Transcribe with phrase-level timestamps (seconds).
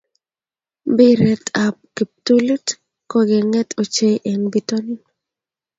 [0.93, 2.65] Mpiret ne bo kikapuit
[3.09, 5.01] ko kenget ochei eng bitonin.